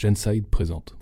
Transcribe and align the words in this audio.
Genside 0.00 0.46
présente. 0.48 0.94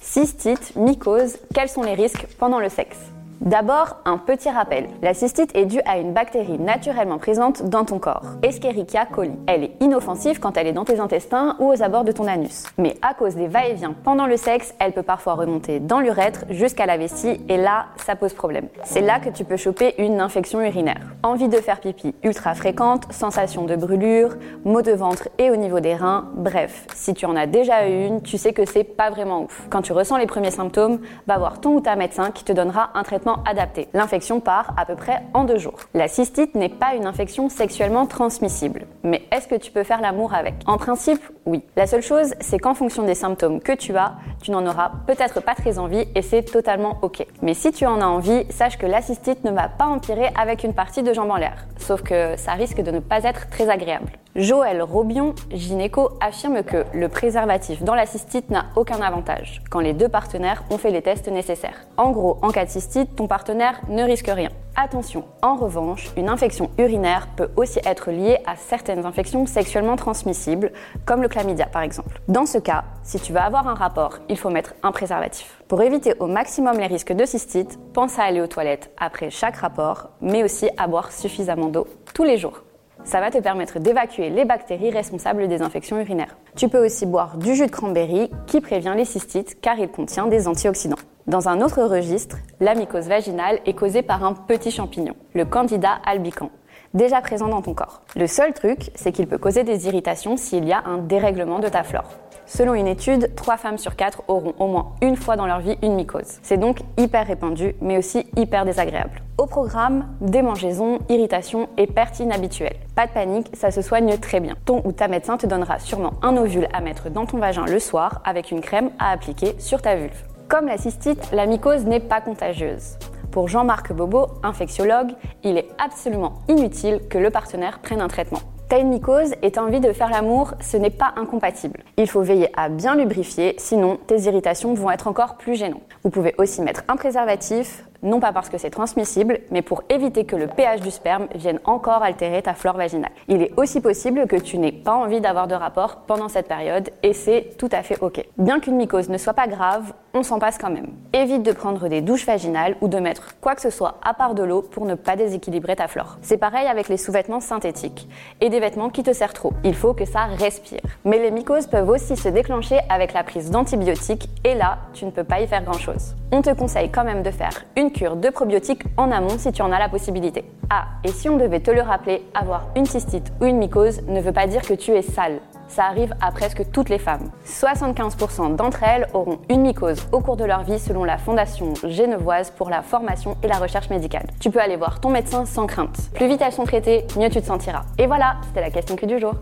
Cystite, 0.00 0.76
mycose, 0.76 1.36
quels 1.52 1.68
sont 1.68 1.82
les 1.82 1.94
risques 1.94 2.28
pendant 2.38 2.60
le 2.60 2.68
sexe? 2.68 2.98
D'abord, 3.40 3.96
un 4.04 4.16
petit 4.16 4.48
rappel. 4.48 4.88
La 5.02 5.12
cystite 5.12 5.54
est 5.54 5.66
due 5.66 5.80
à 5.84 5.98
une 5.98 6.12
bactérie 6.12 6.58
naturellement 6.58 7.18
présente 7.18 7.64
dans 7.64 7.84
ton 7.84 7.98
corps, 7.98 8.24
Escherichia 8.42 9.06
coli. 9.06 9.32
Elle 9.46 9.64
est 9.64 9.72
inoffensive 9.80 10.38
quand 10.40 10.56
elle 10.56 10.66
est 10.66 10.72
dans 10.72 10.84
tes 10.84 11.00
intestins 11.00 11.56
ou 11.58 11.72
aux 11.72 11.82
abords 11.82 12.04
de 12.04 12.12
ton 12.12 12.26
anus. 12.26 12.64
Mais 12.78 12.96
à 13.02 13.12
cause 13.12 13.34
des 13.34 13.48
va-et-vient 13.48 13.94
pendant 14.04 14.26
le 14.26 14.36
sexe, 14.36 14.74
elle 14.78 14.92
peut 14.92 15.02
parfois 15.02 15.34
remonter 15.34 15.80
dans 15.80 16.00
l'urètre 16.00 16.44
jusqu'à 16.50 16.86
la 16.86 16.96
vessie 16.96 17.40
et 17.48 17.56
là, 17.56 17.86
ça 17.96 18.16
pose 18.16 18.34
problème. 18.34 18.68
C'est 18.84 19.00
là 19.00 19.18
que 19.18 19.30
tu 19.30 19.44
peux 19.44 19.56
choper 19.56 19.94
une 19.98 20.20
infection 20.20 20.60
urinaire. 20.60 21.00
Envie 21.22 21.48
de 21.48 21.56
faire 21.56 21.80
pipi 21.80 22.14
ultra 22.22 22.54
fréquente, 22.54 23.12
sensation 23.12 23.64
de 23.64 23.76
brûlure, 23.76 24.36
maux 24.64 24.82
de 24.82 24.92
ventre 24.92 25.28
et 25.38 25.50
au 25.50 25.56
niveau 25.56 25.80
des 25.80 25.94
reins, 25.94 26.28
bref, 26.34 26.86
si 26.94 27.14
tu 27.14 27.26
en 27.26 27.36
as 27.36 27.46
déjà 27.46 27.88
eu 27.88 28.06
une, 28.06 28.22
tu 28.22 28.38
sais 28.38 28.52
que 28.52 28.64
c'est 28.64 28.84
pas 28.84 29.10
vraiment 29.10 29.42
ouf. 29.42 29.66
Quand 29.70 29.82
tu 29.82 29.92
ressens 29.92 30.16
les 30.18 30.26
premiers 30.26 30.50
symptômes, 30.50 31.00
va 31.26 31.38
voir 31.38 31.60
ton 31.60 31.74
ou 31.74 31.80
ta 31.80 31.96
médecin 31.96 32.30
qui 32.30 32.44
te 32.44 32.52
donnera 32.52 32.90
un 32.94 33.02
traitement 33.02 33.23
adapté. 33.44 33.88
L'infection 33.94 34.40
part 34.40 34.74
à 34.76 34.84
peu 34.84 34.94
près 34.94 35.22
en 35.32 35.44
deux 35.44 35.58
jours. 35.58 35.78
La 35.94 36.08
cystite 36.08 36.54
n'est 36.54 36.68
pas 36.68 36.94
une 36.94 37.06
infection 37.06 37.48
sexuellement 37.48 38.06
transmissible. 38.06 38.86
Mais 39.02 39.22
est-ce 39.32 39.48
que 39.48 39.54
tu 39.54 39.70
peux 39.70 39.82
faire 39.82 40.00
l'amour 40.00 40.34
avec? 40.34 40.54
En 40.66 40.78
principe, 40.78 41.20
oui. 41.46 41.62
La 41.76 41.86
seule 41.86 42.02
chose, 42.02 42.34
c'est 42.40 42.58
qu'en 42.58 42.74
fonction 42.74 43.02
des 43.02 43.14
symptômes 43.14 43.60
que 43.60 43.72
tu 43.72 43.96
as, 43.96 44.14
tu 44.42 44.50
n'en 44.50 44.66
auras 44.66 44.90
peut-être 45.06 45.40
pas 45.40 45.54
très 45.54 45.78
envie 45.78 46.04
et 46.14 46.22
c'est 46.22 46.42
totalement 46.42 46.98
ok. 47.02 47.26
Mais 47.42 47.54
si 47.54 47.72
tu 47.72 47.86
en 47.86 48.00
as 48.00 48.06
envie, 48.06 48.44
sache 48.50 48.78
que 48.78 48.86
la 48.86 49.02
cystite 49.02 49.44
ne 49.44 49.50
va 49.50 49.68
pas 49.68 49.86
empirer 49.86 50.30
avec 50.40 50.64
une 50.64 50.74
partie 50.74 51.02
de 51.02 51.12
jambe 51.12 51.30
en 51.30 51.36
l'air. 51.36 51.66
Sauf 51.78 52.02
que 52.02 52.36
ça 52.36 52.52
risque 52.52 52.80
de 52.80 52.90
ne 52.90 53.00
pas 53.00 53.24
être 53.24 53.48
très 53.50 53.68
agréable. 53.68 54.12
Joël 54.36 54.82
Robion, 54.82 55.32
gynéco, 55.52 56.10
affirme 56.20 56.64
que 56.64 56.84
le 56.92 57.08
préservatif 57.08 57.84
dans 57.84 57.94
la 57.94 58.04
cystite 58.04 58.50
n'a 58.50 58.64
aucun 58.74 59.00
avantage 59.00 59.62
quand 59.70 59.78
les 59.78 59.92
deux 59.92 60.08
partenaires 60.08 60.64
ont 60.70 60.78
fait 60.78 60.90
les 60.90 61.02
tests 61.02 61.28
nécessaires. 61.28 61.86
En 61.96 62.10
gros, 62.10 62.38
en 62.42 62.50
cas 62.50 62.64
de 62.64 62.70
cystite, 62.70 63.13
ton 63.16 63.26
partenaire 63.26 63.80
ne 63.88 64.02
risque 64.02 64.28
rien. 64.28 64.50
Attention, 64.76 65.24
en 65.40 65.54
revanche, 65.54 66.10
une 66.16 66.28
infection 66.28 66.70
urinaire 66.78 67.28
peut 67.36 67.50
aussi 67.56 67.78
être 67.86 68.10
liée 68.10 68.38
à 68.44 68.56
certaines 68.56 69.06
infections 69.06 69.46
sexuellement 69.46 69.96
transmissibles, 69.96 70.72
comme 71.04 71.22
le 71.22 71.28
chlamydia 71.28 71.66
par 71.66 71.82
exemple. 71.82 72.20
Dans 72.26 72.46
ce 72.46 72.58
cas, 72.58 72.84
si 73.04 73.20
tu 73.20 73.32
veux 73.32 73.38
avoir 73.38 73.68
un 73.68 73.74
rapport, 73.74 74.18
il 74.28 74.36
faut 74.36 74.50
mettre 74.50 74.74
un 74.82 74.90
préservatif. 74.90 75.62
Pour 75.68 75.80
éviter 75.82 76.14
au 76.18 76.26
maximum 76.26 76.78
les 76.78 76.86
risques 76.86 77.12
de 77.12 77.24
cystite, 77.24 77.78
pense 77.92 78.18
à 78.18 78.24
aller 78.24 78.40
aux 78.40 78.48
toilettes 78.48 78.90
après 78.98 79.30
chaque 79.30 79.56
rapport, 79.56 80.10
mais 80.20 80.42
aussi 80.42 80.68
à 80.76 80.88
boire 80.88 81.12
suffisamment 81.12 81.68
d'eau 81.68 81.86
tous 82.12 82.24
les 82.24 82.36
jours. 82.36 82.62
Ça 83.04 83.20
va 83.20 83.30
te 83.30 83.38
permettre 83.38 83.78
d'évacuer 83.80 84.30
les 84.30 84.44
bactéries 84.44 84.90
responsables 84.90 85.46
des 85.46 85.62
infections 85.62 86.00
urinaires. 86.00 86.36
Tu 86.56 86.68
peux 86.68 86.84
aussi 86.84 87.06
boire 87.06 87.36
du 87.36 87.54
jus 87.54 87.66
de 87.66 87.70
cranberry 87.70 88.30
qui 88.46 88.60
prévient 88.60 88.94
les 88.96 89.04
cystites 89.04 89.60
car 89.60 89.78
il 89.78 89.88
contient 89.88 90.26
des 90.26 90.48
antioxydants. 90.48 90.96
Dans 91.26 91.48
un 91.48 91.62
autre 91.62 91.82
registre, 91.82 92.36
la 92.60 92.74
mycose 92.74 93.08
vaginale 93.08 93.58
est 93.64 93.72
causée 93.72 94.02
par 94.02 94.24
un 94.24 94.34
petit 94.34 94.70
champignon, 94.70 95.14
le 95.32 95.46
Candida 95.46 95.92
albicans, 96.04 96.50
déjà 96.92 97.22
présent 97.22 97.48
dans 97.48 97.62
ton 97.62 97.72
corps. 97.72 98.02
Le 98.14 98.26
seul 98.26 98.52
truc, 98.52 98.90
c'est 98.94 99.10
qu'il 99.10 99.26
peut 99.26 99.38
causer 99.38 99.64
des 99.64 99.86
irritations 99.86 100.36
s'il 100.36 100.66
y 100.66 100.72
a 100.74 100.82
un 100.84 100.98
dérèglement 100.98 101.60
de 101.60 101.68
ta 101.68 101.82
flore. 101.82 102.10
Selon 102.44 102.74
une 102.74 102.86
étude, 102.86 103.34
3 103.36 103.56
femmes 103.56 103.78
sur 103.78 103.96
4 103.96 104.24
auront 104.28 104.52
au 104.58 104.66
moins 104.66 104.92
une 105.00 105.16
fois 105.16 105.36
dans 105.36 105.46
leur 105.46 105.60
vie 105.60 105.78
une 105.80 105.94
mycose. 105.94 106.40
C'est 106.42 106.58
donc 106.58 106.80
hyper 106.98 107.26
répandu, 107.26 107.74
mais 107.80 107.96
aussi 107.96 108.26
hyper 108.36 108.66
désagréable. 108.66 109.22
Au 109.38 109.46
programme, 109.46 110.06
démangeaisons, 110.20 110.98
irritations 111.08 111.70
et 111.78 111.86
pertes 111.86 112.20
inhabituelles. 112.20 112.76
Pas 112.94 113.06
de 113.06 113.12
panique, 113.12 113.50
ça 113.54 113.70
se 113.70 113.80
soigne 113.80 114.18
très 114.18 114.40
bien. 114.40 114.56
Ton 114.66 114.82
ou 114.84 114.92
ta 114.92 115.08
médecin 115.08 115.38
te 115.38 115.46
donnera 115.46 115.78
sûrement 115.78 116.12
un 116.20 116.36
ovule 116.36 116.68
à 116.74 116.82
mettre 116.82 117.08
dans 117.08 117.24
ton 117.24 117.38
vagin 117.38 117.64
le 117.64 117.78
soir 117.78 118.20
avec 118.26 118.50
une 118.50 118.60
crème 118.60 118.90
à 118.98 119.10
appliquer 119.10 119.54
sur 119.58 119.80
ta 119.80 119.96
vulve. 119.96 120.22
Comme 120.54 120.68
la 120.68 120.78
cystite, 120.78 121.32
la 121.32 121.46
mycose 121.46 121.84
n'est 121.84 121.98
pas 121.98 122.20
contagieuse. 122.20 122.96
Pour 123.32 123.48
Jean-Marc 123.48 123.92
Bobo, 123.92 124.28
infectiologue, 124.44 125.10
il 125.42 125.58
est 125.58 125.66
absolument 125.84 126.34
inutile 126.48 127.00
que 127.10 127.18
le 127.18 127.30
partenaire 127.30 127.80
prenne 127.80 128.00
un 128.00 128.06
traitement. 128.06 128.38
T'as 128.68 128.78
une 128.78 128.90
mycose 128.90 129.34
et 129.42 129.50
t'as 129.50 129.62
envie 129.62 129.80
de 129.80 129.92
faire 129.92 130.10
l'amour, 130.10 130.54
ce 130.60 130.76
n'est 130.76 130.90
pas 130.90 131.12
incompatible. 131.16 131.82
Il 131.96 132.08
faut 132.08 132.22
veiller 132.22 132.50
à 132.56 132.68
bien 132.68 132.94
lubrifier, 132.94 133.56
sinon 133.58 133.98
tes 134.06 134.16
irritations 134.26 134.74
vont 134.74 134.92
être 134.92 135.08
encore 135.08 135.38
plus 135.38 135.56
gênantes. 135.56 135.82
Vous 136.04 136.10
pouvez 136.10 136.36
aussi 136.38 136.62
mettre 136.62 136.84
un 136.86 136.94
préservatif, 136.94 137.84
non 138.04 138.20
pas 138.20 138.32
parce 138.32 138.48
que 138.48 138.58
c'est 138.58 138.70
transmissible, 138.70 139.40
mais 139.50 139.62
pour 139.62 139.82
éviter 139.88 140.24
que 140.24 140.36
le 140.36 140.46
pH 140.46 140.80
du 140.80 140.90
sperme 140.90 141.26
vienne 141.34 141.58
encore 141.64 142.02
altérer 142.02 142.42
ta 142.42 142.54
flore 142.54 142.76
vaginale. 142.76 143.10
Il 143.28 143.42
est 143.42 143.52
aussi 143.56 143.80
possible 143.80 144.26
que 144.26 144.36
tu 144.36 144.58
n'aies 144.58 144.72
pas 144.72 144.94
envie 144.94 145.20
d'avoir 145.20 145.48
de 145.48 145.54
rapport 145.54 146.02
pendant 146.06 146.28
cette 146.28 146.46
période 146.46 146.90
et 147.02 147.12
c'est 147.12 147.56
tout 147.58 147.70
à 147.72 147.82
fait 147.82 147.98
ok. 148.00 148.24
Bien 148.38 148.60
qu'une 148.60 148.76
mycose 148.76 149.08
ne 149.08 149.18
soit 149.18 149.32
pas 149.32 149.48
grave, 149.48 149.92
on 150.12 150.22
s'en 150.22 150.38
passe 150.38 150.58
quand 150.58 150.70
même. 150.70 150.88
Évite 151.12 151.42
de 151.42 151.52
prendre 151.52 151.88
des 151.88 152.00
douches 152.00 152.26
vaginales 152.26 152.76
ou 152.80 152.88
de 152.88 152.98
mettre 152.98 153.40
quoi 153.40 153.54
que 153.54 153.62
ce 153.62 153.70
soit 153.70 153.96
à 154.04 154.14
part 154.14 154.34
de 154.34 154.42
l'eau 154.42 154.62
pour 154.62 154.84
ne 154.84 154.94
pas 154.94 155.16
déséquilibrer 155.16 155.74
ta 155.74 155.88
flore. 155.88 156.18
C'est 156.22 156.36
pareil 156.36 156.68
avec 156.68 156.88
les 156.88 156.96
sous-vêtements 156.96 157.40
synthétiques 157.40 158.08
et 158.40 158.50
des 158.50 158.60
vêtements 158.60 158.90
qui 158.90 159.02
te 159.02 159.12
serrent 159.12 159.32
trop. 159.32 159.52
Il 159.64 159.74
faut 159.74 159.94
que 159.94 160.04
ça 160.04 160.24
respire. 160.24 160.80
Mais 161.04 161.18
les 161.18 161.30
mycoses 161.30 161.66
peuvent 161.66 161.88
aussi 161.88 162.16
se 162.16 162.28
déclencher 162.28 162.78
avec 162.88 163.12
la 163.12 163.24
prise 163.24 163.50
d'antibiotiques 163.50 164.28
et 164.44 164.54
là, 164.54 164.78
tu 164.92 165.04
ne 165.04 165.10
peux 165.10 165.24
pas 165.24 165.40
y 165.40 165.46
faire 165.46 165.64
grand-chose. 165.64 166.14
On 166.30 166.42
te 166.42 166.52
conseille 166.52 166.90
quand 166.90 167.04
même 167.04 167.22
de 167.22 167.30
faire 167.30 167.64
une 167.76 167.90
cure 167.94 168.16
de 168.16 168.28
probiotiques 168.28 168.84
en 168.98 169.10
amont 169.10 169.38
si 169.38 169.50
tu 169.52 169.62
en 169.62 169.72
as 169.72 169.78
la 169.78 169.88
possibilité. 169.88 170.44
Ah, 170.68 170.84
et 171.02 171.08
si 171.08 171.30
on 171.30 171.38
devait 171.38 171.60
te 171.60 171.70
le 171.70 171.80
rappeler, 171.80 172.22
avoir 172.34 172.66
une 172.76 172.84
cystite 172.84 173.32
ou 173.40 173.46
une 173.46 173.56
mycose 173.56 174.02
ne 174.06 174.20
veut 174.20 174.32
pas 174.32 174.46
dire 174.46 174.60
que 174.60 174.74
tu 174.74 174.90
es 174.90 175.00
sale. 175.00 175.40
Ça 175.68 175.84
arrive 175.84 176.14
à 176.20 176.30
presque 176.30 176.70
toutes 176.70 176.90
les 176.90 176.98
femmes. 176.98 177.30
75% 177.46 178.56
d'entre 178.56 178.82
elles 178.82 179.08
auront 179.14 179.38
une 179.48 179.62
mycose 179.62 180.06
au 180.12 180.20
cours 180.20 180.36
de 180.36 180.44
leur 180.44 180.62
vie 180.62 180.78
selon 180.78 181.04
la 181.04 181.16
Fondation 181.16 181.72
Genevoise 181.84 182.50
pour 182.50 182.68
la 182.68 182.82
formation 182.82 183.36
et 183.42 183.48
la 183.48 183.56
recherche 183.56 183.88
médicale. 183.88 184.26
Tu 184.40 184.50
peux 184.50 184.60
aller 184.60 184.76
voir 184.76 185.00
ton 185.00 185.08
médecin 185.08 185.46
sans 185.46 185.66
crainte. 185.66 186.10
Plus 186.12 186.28
vite 186.28 186.42
elles 186.42 186.52
sont 186.52 186.64
traitées, 186.64 187.06
mieux 187.16 187.30
tu 187.30 187.40
te 187.40 187.46
sentiras. 187.46 187.84
Et 187.98 188.06
voilà, 188.06 188.36
c'était 188.46 188.60
la 188.60 188.70
question 188.70 188.96
que 188.96 189.06
du 189.06 189.18
jour. 189.18 189.34